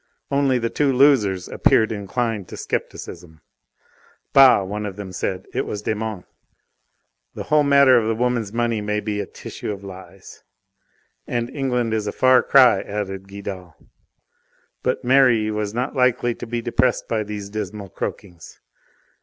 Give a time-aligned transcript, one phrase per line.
[0.31, 3.41] Only the two losers appeared inclined to scepticism.
[4.33, 6.27] "Bah!" one of them said it was Desmonts.
[7.35, 10.43] "The whole matter of the woman's money may be a tissue of lies!"
[11.27, 13.75] "And England is a far cry!" added Guidal.
[14.81, 18.59] But Merri was not likely to be depressed by these dismal croakings.